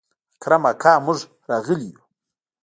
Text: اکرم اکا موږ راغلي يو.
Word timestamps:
اکرم 0.37 0.63
اکا 0.71 0.91
موږ 1.05 1.19
راغلي 1.49 1.87
يو. 1.93 2.01